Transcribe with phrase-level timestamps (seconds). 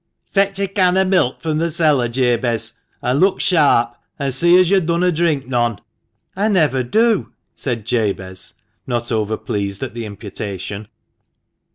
[0.33, 4.71] "Fetch a can of milk from the cellar, Jabez; an' look sharp, An' see as
[4.71, 5.79] yo' dunna drink none!"
[6.35, 8.55] "I never do," said Jabez,
[8.87, 10.87] not overpleased at the imputation.